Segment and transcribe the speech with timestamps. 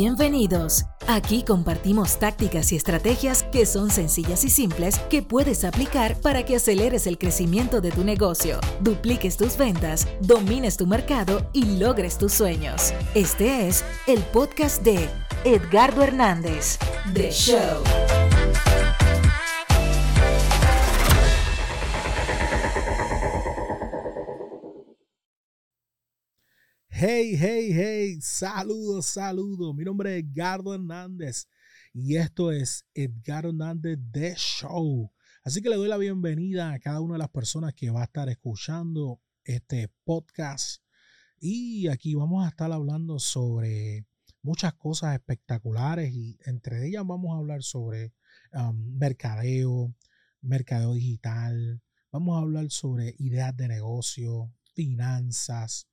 [0.00, 0.84] Bienvenidos.
[1.08, 6.54] Aquí compartimos tácticas y estrategias que son sencillas y simples que puedes aplicar para que
[6.54, 12.32] aceleres el crecimiento de tu negocio, dupliques tus ventas, domines tu mercado y logres tus
[12.32, 12.94] sueños.
[13.16, 15.08] Este es el podcast de
[15.42, 16.78] Edgardo Hernández,
[17.12, 18.17] The Show.
[27.00, 29.72] Hey, hey, hey, saludos, saludos.
[29.72, 31.46] Mi nombre es Edgardo Hernández
[31.94, 35.12] y esto es Edgardo Hernández The Show.
[35.44, 38.06] Así que le doy la bienvenida a cada una de las personas que va a
[38.06, 40.82] estar escuchando este podcast.
[41.38, 44.04] Y aquí vamos a estar hablando sobre
[44.42, 48.12] muchas cosas espectaculares y entre ellas vamos a hablar sobre
[48.52, 49.94] um, mercadeo,
[50.40, 51.80] mercadeo digital.
[52.10, 55.86] Vamos a hablar sobre ideas de negocio, finanzas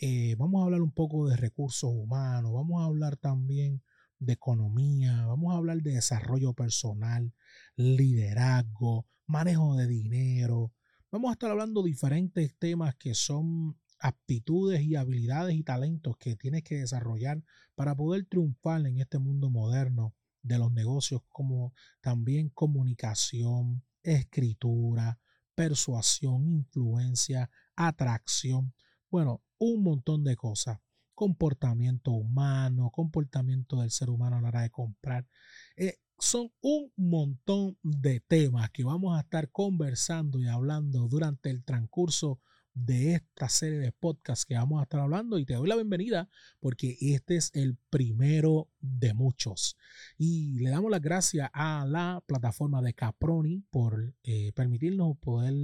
[0.00, 3.82] eh, vamos a hablar un poco de recursos humanos, vamos a hablar también
[4.18, 7.34] de economía, vamos a hablar de desarrollo personal,
[7.76, 10.72] liderazgo, manejo de dinero.
[11.10, 16.34] Vamos a estar hablando de diferentes temas que son aptitudes y habilidades y talentos que
[16.34, 17.42] tienes que desarrollar
[17.74, 25.18] para poder triunfar en este mundo moderno de los negocios, como también comunicación, escritura,
[25.54, 28.72] persuasión, influencia, atracción.
[29.10, 30.80] Bueno, un montón de cosas.
[31.14, 35.28] Comportamiento humano, comportamiento del ser humano a la hora de comprar.
[35.76, 41.62] Eh, son un montón de temas que vamos a estar conversando y hablando durante el
[41.62, 42.40] transcurso
[42.74, 46.28] de esta serie de podcasts que vamos a estar hablando y te doy la bienvenida
[46.60, 49.76] porque este es el primero de muchos.
[50.16, 55.54] Y le damos las gracias a la plataforma de Caproni por eh, permitirnos poder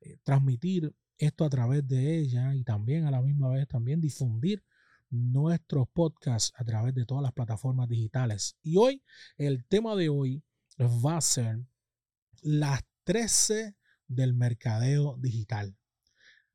[0.00, 4.64] eh, transmitir esto a través de ella y también a la misma vez también difundir
[5.10, 8.56] nuestros podcasts a través de todas las plataformas digitales.
[8.62, 9.02] Y hoy,
[9.36, 10.42] el tema de hoy
[10.78, 11.64] va a ser
[12.42, 13.76] las 13
[14.08, 15.76] del mercadeo digital.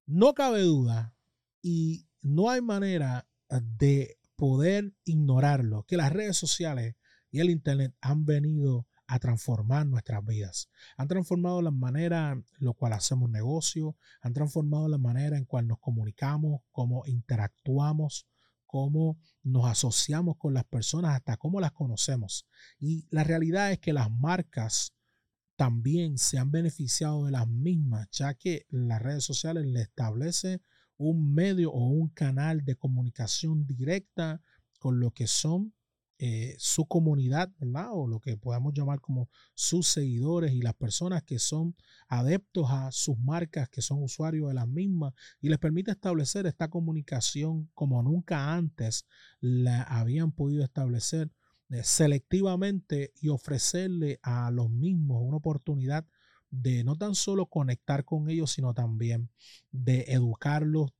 [0.06, 1.16] No cabe duda
[1.62, 6.96] y no hay manera de poder ignorarlo, que las redes sociales
[7.32, 10.70] y el Internet han venido a transformar nuestras vidas.
[10.96, 15.68] Han transformado la manera en la cual hacemos negocio, han transformado la manera en cual
[15.68, 18.28] nos comunicamos, cómo interactuamos,
[18.68, 22.46] cómo nos asociamos con las personas, hasta cómo las conocemos.
[22.78, 24.94] Y la realidad es que las marcas
[25.56, 30.62] también se han beneficiado de las mismas, ya que las redes sociales le establece
[30.98, 34.40] un medio o un canal de comunicación directa
[34.78, 35.74] con lo que son
[36.22, 37.92] eh, su comunidad, ¿verdad?
[37.94, 41.78] O lo que podamos llamar como sus seguidores y las personas que son
[42.10, 46.70] adeptos a sus marcas, que son usuarios de las mismas, y les permite establecer esta
[46.70, 49.06] comunicación como nunca antes
[49.40, 51.32] la habían podido establecer
[51.70, 56.06] eh, selectivamente y ofrecerle a los mismos una oportunidad
[56.52, 59.30] de no tan solo conectar con ellos, sino también
[59.72, 60.92] de educarlos.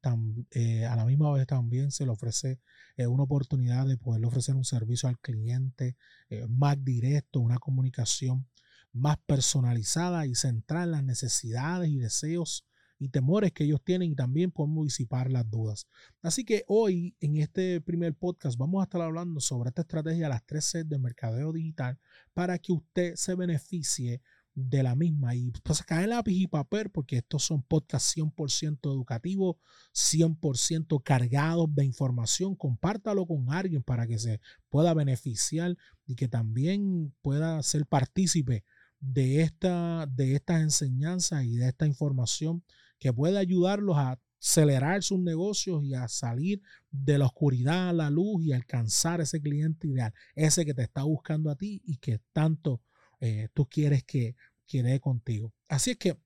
[0.52, 2.60] Eh, a la misma vez también se le ofrece
[2.98, 5.98] eh, una oportunidad de poder ofrecer un servicio al cliente
[6.30, 8.48] eh, más directo, una comunicación
[8.92, 12.66] más personalizada y centrada en las necesidades y deseos
[13.00, 15.88] y temores que ellos tienen y también podemos disipar las dudas.
[16.22, 20.46] Así que hoy en este primer podcast vamos a estar hablando sobre esta estrategia las
[20.46, 21.98] tres sets de mercadeo digital
[22.34, 24.22] para que usted se beneficie
[24.68, 25.36] de la misma.
[25.36, 29.58] Y pues caer lápiz y papel porque estos son podcasts 100% educativos,
[29.94, 32.56] 100% cargados de información.
[32.56, 38.64] Compártalo con alguien para que se pueda beneficiar y que también pueda ser partícipe
[39.00, 42.64] de, esta, de estas enseñanzas y de esta información
[43.00, 48.10] que puede ayudarlos a acelerar sus negocios y a salir de la oscuridad a la
[48.10, 52.20] luz y alcanzar ese cliente ideal, ese que te está buscando a ti y que
[52.32, 52.82] tanto
[53.22, 54.36] eh, tú quieres que
[54.70, 55.54] quede contigo.
[55.68, 56.18] Así es que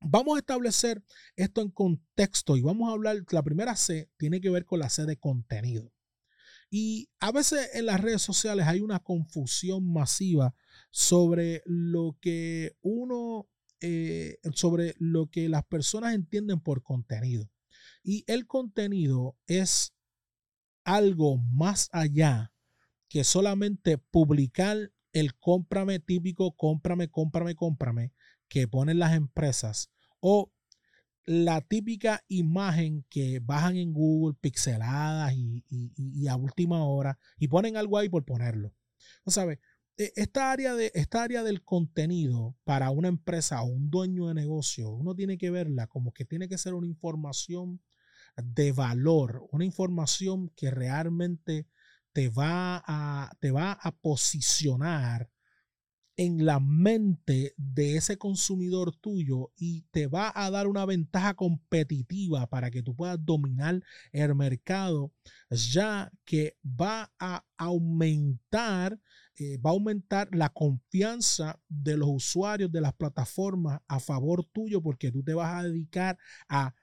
[0.00, 1.02] vamos a establecer
[1.34, 4.90] esto en contexto y vamos a hablar, la primera C tiene que ver con la
[4.90, 5.92] C de contenido.
[6.70, 10.54] Y a veces en las redes sociales hay una confusión masiva
[10.90, 13.48] sobre lo que uno,
[13.80, 17.50] eh, sobre lo que las personas entienden por contenido.
[18.04, 19.94] Y el contenido es
[20.84, 22.52] algo más allá
[23.08, 28.12] que solamente publicar el cómprame típico, cómprame, cómprame, cómprame,
[28.48, 29.90] que ponen las empresas,
[30.20, 30.52] o
[31.28, 37.98] la típica imagen que bajan en Google pixeladas y, a última hora y ponen algo
[37.98, 38.74] ahí por ponerlo.
[39.26, 39.60] ¿No sabe?
[39.98, 44.34] E, esta área, de, esta área del contenido para una empresa o un dueño de
[44.34, 47.82] negocio, uno tiene que verla como que tiene que ser una información
[48.42, 51.66] de valor, una información que realmente
[52.12, 55.30] te va a, te va a posicionar
[56.18, 62.48] en la mente de ese consumidor tuyo y te va a dar una ventaja competitiva
[62.48, 65.12] para que tú puedas dominar el mercado,
[65.48, 69.00] ya que va a aumentar,
[69.36, 74.82] eh, va a aumentar la confianza de los usuarios de las plataformas a favor tuyo
[74.82, 76.18] porque tú te vas a dedicar
[76.48, 76.74] a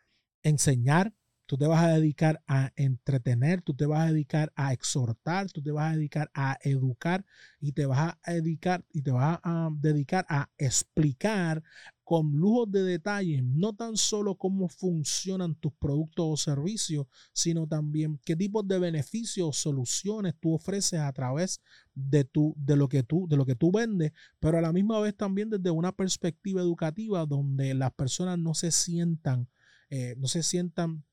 [0.44, 1.14] enseñar
[1.48, 5.62] Tú te vas a dedicar a entretener, tú te vas a dedicar a exhortar, tú
[5.62, 7.24] te vas a dedicar a educar
[7.60, 11.62] y te vas a dedicar y te vas a dedicar a explicar
[12.06, 18.20] con lujos de detalle no tan solo cómo funcionan tus productos o servicios, sino también
[18.24, 21.62] qué tipos de beneficios o soluciones tú ofreces a través
[21.96, 25.00] de, tu, de, lo que tú, de lo que tú vendes, pero a la misma
[25.00, 29.50] vez también desde una perspectiva educativa donde las personas no se sientan,
[29.90, 31.04] eh, no se sientan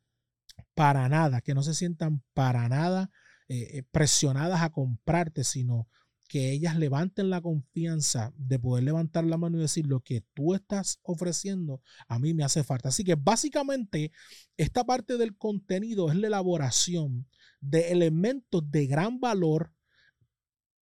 [0.74, 3.10] para nada, que no se sientan para nada
[3.48, 5.88] eh, eh, presionadas a comprarte, sino
[6.28, 10.54] que ellas levanten la confianza de poder levantar la mano y decir lo que tú
[10.54, 12.88] estás ofreciendo a mí me hace falta.
[12.88, 14.12] Así que básicamente
[14.56, 17.28] esta parte del contenido es la elaboración
[17.60, 19.74] de elementos de gran valor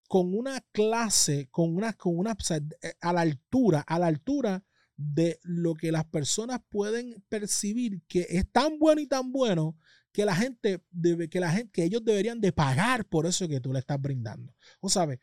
[0.07, 2.37] con una clase, con una, con una,
[2.83, 4.65] eh, a la altura, a la altura
[5.01, 9.77] de lo que las personas pueden percibir que es tan bueno y tan bueno
[10.13, 13.73] que la gente debe, que la gente, ellos deberían de pagar por eso que tú
[13.73, 14.55] le estás brindando.
[14.81, 15.19] O sabes,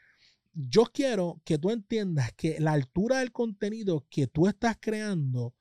[0.53, 5.53] yo quiero que tú entiendas que la altura del contenido que tú estás creando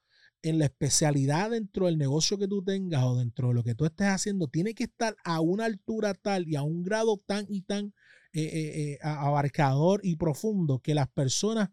[0.42, 3.84] en la especialidad dentro del negocio que tú tengas o dentro de lo que tú
[3.84, 7.62] estés haciendo, tiene que estar a una altura tal y a un grado tan y
[7.62, 7.92] tan
[8.32, 11.70] eh, eh, eh, abarcador y profundo que las personas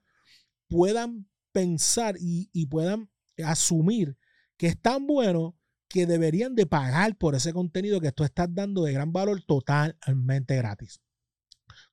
[0.67, 3.09] puedan pensar y, puedan
[3.45, 4.17] asumir
[4.57, 5.57] que es tan bueno
[5.87, 10.55] que deberían de pagar por ese contenido que tú estás dando de gran valor totalmente
[10.57, 11.01] gratis.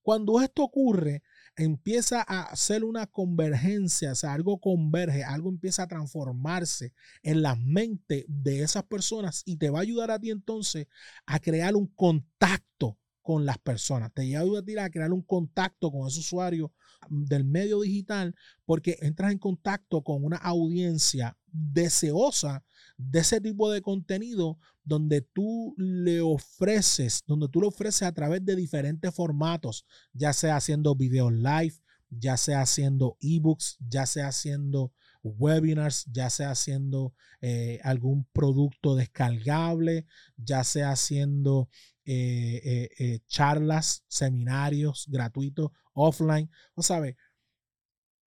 [0.03, 1.23] Cuando esto ocurre,
[1.57, 7.55] empieza a hacer una convergencia, o sea, algo converge, algo empieza a transformarse en la
[7.57, 10.87] mente de esas personas y te va a ayudar a ti entonces
[11.27, 14.13] a crear un contacto con las personas.
[14.13, 16.73] Te ayuda a ti a crear un contacto con ese usuario
[17.09, 18.35] del medio digital
[18.65, 22.65] porque entras en contacto con una audiencia deseosa
[22.97, 28.45] de ese tipo de contenido donde tú le ofreces, donde tú lo ofreces a través
[28.45, 31.75] de diferentes formatos, ya sea haciendo videos live,
[32.11, 40.07] ya sea haciendo ebooks, ya sea haciendo webinars, ya sea haciendo eh, algún producto descargable,
[40.37, 41.69] ya sea haciendo
[42.05, 46.51] eh, eh, charlas, seminarios gratuitos, offline.
[46.75, 47.17] O sabe,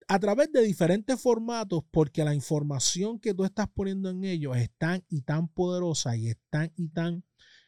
[0.07, 4.69] a través de diferentes formatos, porque la información que tú estás poniendo en ellos es
[4.77, 7.23] tan y tan poderosa y es tan y tan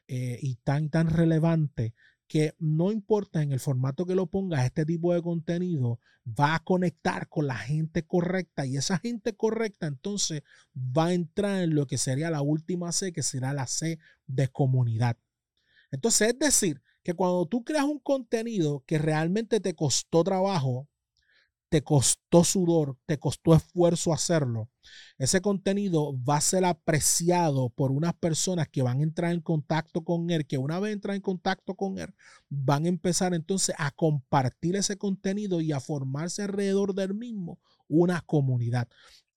[0.07, 1.95] y tan tan relevante
[2.27, 6.63] que no importa en el formato que lo pongas, este tipo de contenido va a
[6.63, 10.41] conectar con la gente correcta y esa gente correcta entonces
[10.75, 14.47] va a entrar en lo que sería la última C, que será la C de
[14.47, 15.17] comunidad.
[15.91, 20.89] Entonces, es decir, que cuando tú creas un contenido que realmente te costó trabajo,
[21.75, 24.69] te costó sudor, te costó esfuerzo hacerlo,
[25.17, 30.05] ese contenido va a ser apreciado por unas personas que van a entrar en contacto
[30.05, 32.13] con él, que una vez entran en contacto con él,
[32.47, 38.21] van a empezar entonces a compartir ese contenido y a formarse alrededor del mismo una
[38.21, 38.87] comunidad.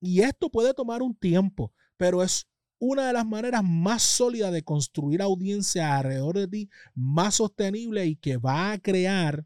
[0.01, 2.47] Y esto puede tomar un tiempo, pero es
[2.79, 8.15] una de las maneras más sólidas de construir audiencia alrededor de ti, más sostenible y
[8.15, 9.45] que va a crear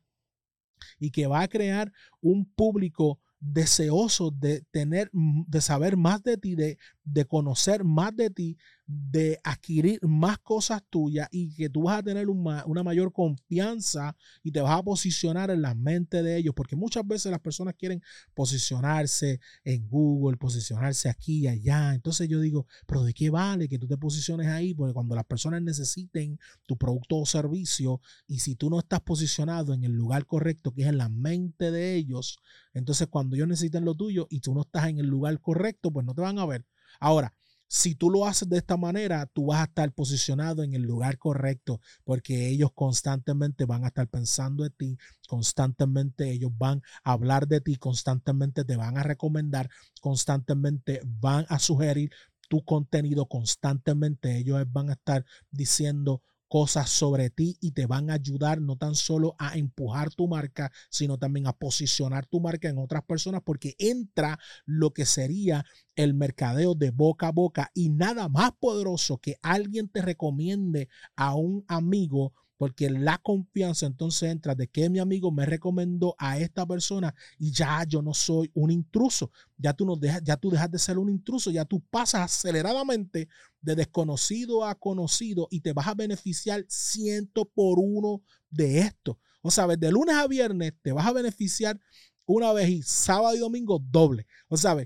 [0.99, 6.55] y que va a crear un público deseoso de tener, de saber más de ti,
[6.55, 8.57] de, de conocer más de ti,
[8.93, 14.51] de adquirir más cosas tuyas y que tú vas a tener una, mayor confianza y
[14.53, 18.03] te vas a posicionar en la mente de ellos, porque muchas veces las personas quieren
[18.35, 21.95] posicionarse en Google, posicionarse aquí y allá.
[21.95, 24.75] Entonces yo digo, pero ¿de qué vale que tú te posiciones ahí?
[24.75, 29.75] Porque cuando las personas necesiten tu producto o servicio y si tú no estás posicionado
[29.75, 32.39] en el lugar correcto, que es en la mente de ellos,
[32.75, 36.05] entonces cuando ellos necesiten lo tuyo y tú no estás en el lugar correcto, pues
[36.05, 36.67] no te van a ver.
[37.01, 37.35] Ahora,
[37.73, 41.17] si tú lo haces de esta manera, tú vas a estar posicionado en el lugar
[41.17, 47.49] correcto porque ellos constantemente van a estar pensando en ti, constantemente ellos van a hablar
[47.49, 49.71] de ti, constantemente te van a recomendar,
[50.03, 52.11] constantemente van a sugerir
[52.51, 56.21] tu contenido, constantemente ellos van a estar diciendo
[56.53, 60.71] cosas sobre ti y te van a ayudar no tan solo a empujar tu marca,
[60.91, 65.65] sino también a posicionar tu marca en otras personas porque entra lo que sería
[65.97, 71.35] el mercadeo de boca a boca y nada más poderoso que alguien te recomiende a
[71.35, 76.65] un amigo porque la confianza entonces entra de que mi amigo me recomendó a esta
[76.65, 79.33] persona y ya yo no soy un intruso.
[79.59, 83.29] Ya tú, no dejas, ya tú dejas de ser un intruso, ya tú pasas aceleradamente
[83.61, 89.19] de desconocido a conocido y te vas a beneficiar ciento por uno de esto.
[89.43, 91.81] O sea, de lunes a viernes te vas a beneficiar
[92.27, 94.29] una vez y sábado y domingo doble.
[94.47, 94.77] O sea,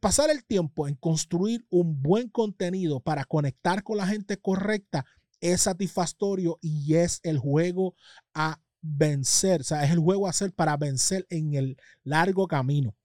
[0.00, 5.06] pasar el tiempo en construir un buen contenido para conectar con la gente correcta
[5.42, 7.94] es satisfactorio y es el juego
[8.32, 12.96] a vencer, o sea, es el juego a hacer para vencer en el largo camino,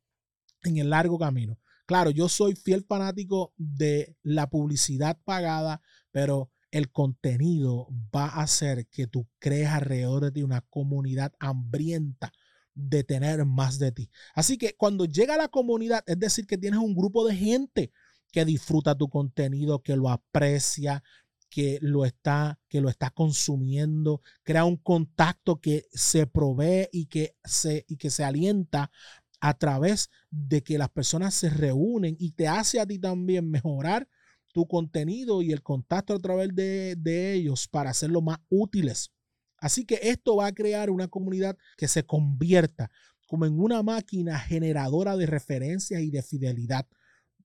[0.64, 1.60] en el largo camino.
[1.86, 8.88] Claro, yo soy fiel fanático de la publicidad pagada, pero el contenido va a hacer
[8.88, 12.32] que tú crees alrededor de ti una comunidad hambrienta
[12.74, 14.10] de tener más de ti.
[14.36, 17.92] Así que cuando llega la comunidad, es decir, que tienes un grupo de gente
[18.32, 21.04] que disfruta tu contenido, que lo aprecia,
[21.50, 27.36] que lo está, que lo está consumiendo, crea un contacto que se provee y que
[27.44, 28.92] se, y que se alienta
[29.40, 34.08] a través de que las personas se reúnen y te hace a ti también mejorar
[34.54, 39.12] tu contenido y el contacto a través de, de ellos para hacerlo más útiles.
[39.60, 42.92] Así que esto va a crear una comunidad que se convierta
[43.28, 46.88] como en una máquina generadora de referencias y de fidelidad.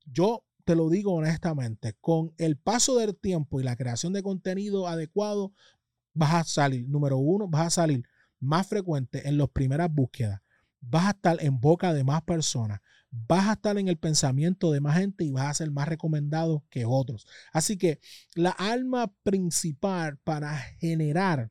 [0.06, 4.86] Yo te lo digo honestamente, con el paso del tiempo y la creación de contenido
[4.86, 5.52] adecuado,
[6.14, 8.04] vas a salir, número uno, vas a salir
[8.38, 10.40] más frecuente en las primeras búsquedas,
[10.80, 14.80] vas a estar en boca de más personas, vas a estar en el pensamiento de
[14.80, 17.26] más gente y vas a ser más recomendado que otros.
[17.52, 18.00] Así que
[18.34, 21.50] la alma principal para generar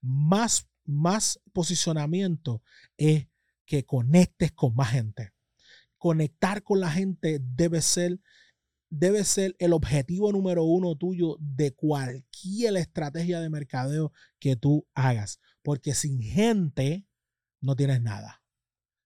[0.00, 2.62] más, más posicionamiento
[2.96, 3.26] es
[3.66, 5.33] que conectes con más gente
[6.04, 8.20] conectar con la gente debe ser,
[8.90, 15.40] debe ser el objetivo número uno tuyo de cualquier estrategia de mercadeo que tú hagas.
[15.62, 17.06] Porque sin gente
[17.62, 18.42] no tienes nada.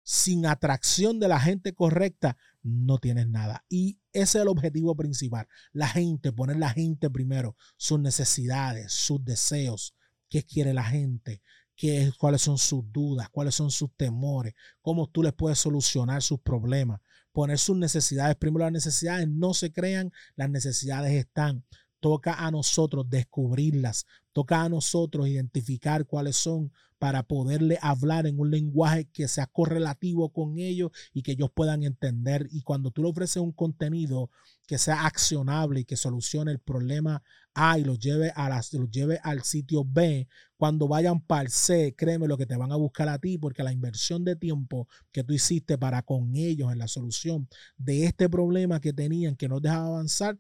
[0.05, 3.67] Sin atracción de la gente correcta, no tienes nada.
[3.69, 5.49] Y ese es el objetivo principal.
[5.75, 9.95] La gente, poner la gente primero, sus necesidades, sus deseos,
[10.31, 11.43] qué quiere la gente,
[11.77, 16.41] qué, cuáles son sus dudas, cuáles son sus temores, cómo tú les puedes solucionar sus
[16.41, 17.01] problemas,
[17.33, 18.37] poner sus necesidades.
[18.37, 21.65] Primero las necesidades no se crean, las necesidades están.
[22.01, 28.51] Toca a nosotros descubrirlas, toca a nosotros identificar cuáles son para poderle hablar en un
[28.51, 32.49] lenguaje que sea correlativo con ellos y que ellos puedan entender.
[32.51, 34.31] Y cuando tú le ofreces un contenido
[34.67, 37.23] que sea accionable y que solucione el problema
[37.55, 38.61] A y los lleve, a
[38.91, 40.27] lleve al sitio B,
[40.57, 43.63] cuando vayan para el C, créeme lo que te van a buscar a ti, porque
[43.63, 48.29] la inversión de tiempo que tú hiciste para con ellos en la solución de este
[48.29, 50.39] problema que tenían que no dejaba avanzar,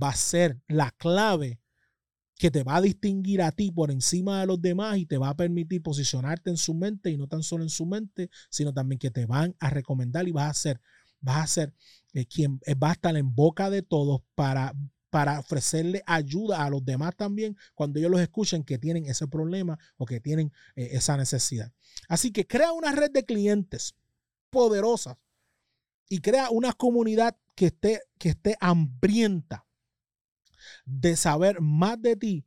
[0.00, 1.60] va a ser la clave
[2.36, 5.28] que te va a distinguir a ti por encima de los demás y te va
[5.28, 8.98] a permitir posicionarte en su mente y no tan solo en su mente, sino también
[8.98, 10.80] que te van a recomendar y vas a ser,
[11.20, 11.74] vas a ser
[12.12, 14.74] eh, quien eh, va a estar en boca de todos para,
[15.10, 19.78] para ofrecerle ayuda a los demás también cuando ellos los escuchen que tienen ese problema
[19.96, 21.72] o que tienen eh, esa necesidad.
[22.08, 23.94] Así que crea una red de clientes
[24.50, 25.16] poderosas
[26.08, 29.63] y crea una comunidad que esté, que esté hambrienta
[30.84, 32.46] de saber más de ti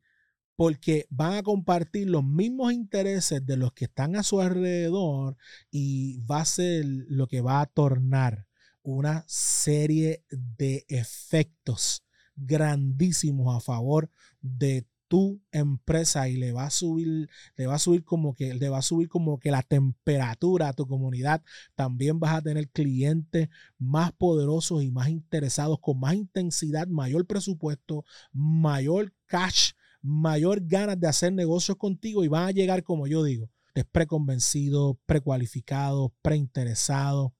[0.55, 5.37] porque van a compartir los mismos intereses de los que están a su alrededor
[5.69, 8.47] y va a ser lo que va a tornar
[8.81, 12.03] una serie de efectos
[12.35, 14.09] grandísimos a favor
[14.41, 18.69] de tu empresa y le va a subir, le va a subir como que, le
[18.69, 21.43] va a subir como que la temperatura a tu comunidad.
[21.75, 28.05] También vas a tener clientes más poderosos y más interesados, con más intensidad, mayor presupuesto,
[28.31, 29.71] mayor cash,
[30.01, 33.49] mayor ganas de hacer negocios contigo y van a llegar, como yo digo,
[33.91, 37.31] preconvencidos, precualificados, preinteresados,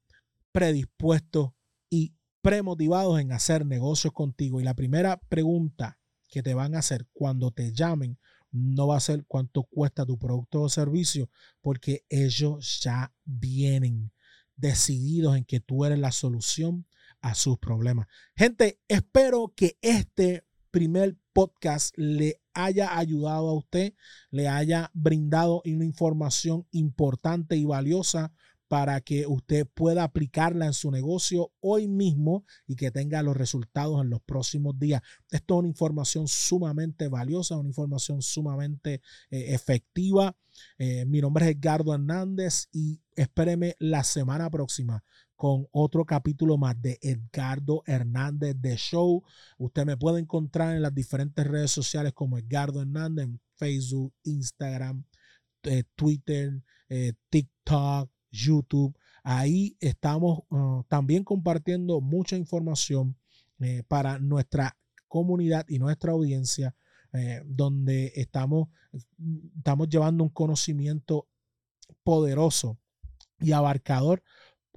[0.51, 1.51] predispuestos
[1.89, 4.61] y premotivados en hacer negocios contigo.
[4.61, 8.17] Y la primera pregunta que te van a hacer cuando te llamen
[8.51, 11.29] no va a ser cuánto cuesta tu producto o servicio,
[11.61, 14.11] porque ellos ya vienen
[14.55, 16.87] decididos en que tú eres la solución
[17.21, 18.07] a sus problemas.
[18.35, 23.93] Gente, espero que este primer podcast le haya ayudado a usted,
[24.31, 28.33] le haya brindado una información importante y valiosa
[28.67, 34.01] para que usted pueda aplicarla en su negocio hoy mismo y que tenga los resultados
[34.01, 35.01] en los próximos días.
[35.31, 40.35] Esto es una información sumamente valiosa, una información sumamente eh, efectiva.
[40.77, 45.03] Eh, mi nombre es Edgardo Hernández y espéreme la semana próxima
[45.35, 49.23] con otro capítulo más de Edgardo Hernández de Show.
[49.57, 55.05] Usted me puede encontrar en las diferentes redes sociales como Edgardo Hernández, en Facebook, Instagram,
[55.63, 56.63] eh, Twitter,
[57.29, 58.95] TikTok, YouTube.
[59.23, 63.15] Ahí estamos uh, también compartiendo mucha información
[63.59, 64.77] eh, para nuestra
[65.07, 66.75] comunidad y nuestra audiencia,
[67.45, 68.67] donde estamos,
[69.57, 71.27] estamos llevando un conocimiento
[72.03, 72.77] poderoso
[73.39, 74.21] y abarcador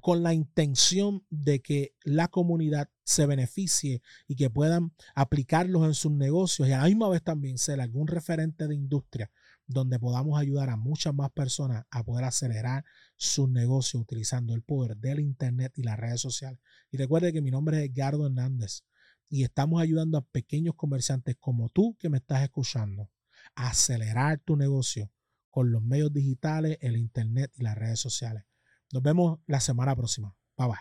[0.01, 6.13] con la intención de que la comunidad se beneficie y que puedan aplicarlos en sus
[6.13, 9.31] negocios y a la misma vez también ser algún referente de industria
[9.71, 12.85] donde podamos ayudar a muchas más personas a poder acelerar
[13.17, 16.59] sus negocios utilizando el poder del Internet y las redes sociales.
[16.91, 18.83] Y recuerde que mi nombre es Edgardo Hernández
[19.29, 23.11] y estamos ayudando a pequeños comerciantes como tú que me estás escuchando
[23.55, 25.13] a acelerar tu negocio
[25.51, 28.45] con los medios digitales, el Internet y las redes sociales.
[28.93, 30.35] Nos vemos la semana próxima.
[30.57, 30.77] Bye bye.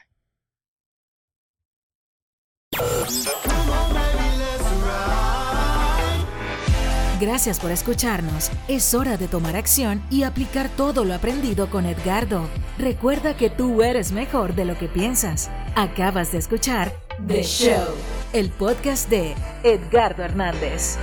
[7.20, 8.50] Gracias por escucharnos.
[8.70, 12.48] Es hora de tomar acción y aplicar todo lo aprendido con Edgardo.
[12.78, 15.52] Recuerda que tú eres mejor de lo que piensas.
[15.76, 16.94] Acabas de escuchar
[17.28, 17.94] The Show,
[18.32, 20.98] el podcast de Edgardo Hernández.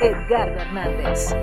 [0.00, 1.34] Edgardo Hernández.